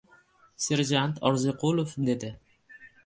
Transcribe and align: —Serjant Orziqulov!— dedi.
—Serjant 0.67 1.21
Orziqulov!— 1.31 1.93
dedi. 2.09 2.33